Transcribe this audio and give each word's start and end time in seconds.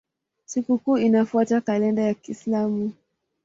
Sikukuu 0.45 0.97
inafuata 0.97 1.61
kalenda 1.61 2.01
ya 2.01 2.13
Kiislamu. 2.13 2.93